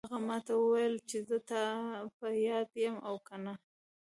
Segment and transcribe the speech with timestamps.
[0.09, 1.63] هغې ما ته وویل چې زه د تا
[2.17, 3.53] په یاد یم او که نه